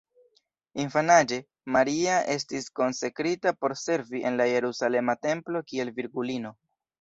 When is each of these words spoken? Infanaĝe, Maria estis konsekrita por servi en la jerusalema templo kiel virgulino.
Infanaĝe, 0.83 1.37
Maria 1.75 2.15
estis 2.35 2.69
konsekrita 2.79 3.53
por 3.61 3.77
servi 3.83 4.23
en 4.31 4.41
la 4.41 4.49
jerusalema 4.53 5.17
templo 5.29 5.63
kiel 5.71 5.95
virgulino. 6.01 6.55